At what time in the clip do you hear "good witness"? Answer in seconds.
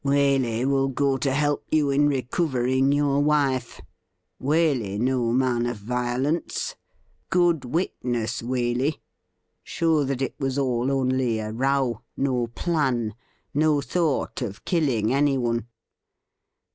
7.29-8.41